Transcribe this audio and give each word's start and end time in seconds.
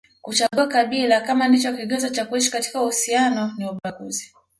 Kuchagua 0.21 0.67
kabila 0.67 1.21
kama 1.21 1.47
ndicho 1.47 1.73
kigezo 1.77 2.09
cha 2.09 2.25
kuishi 2.25 2.51
katika 2.51 2.81
uhusiano 2.81 3.51
ni 3.57 3.65
ubaguzi 3.65 4.33